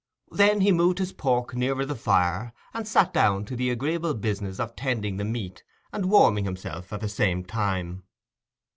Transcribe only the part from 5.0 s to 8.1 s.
the meat and warming himself at the same time.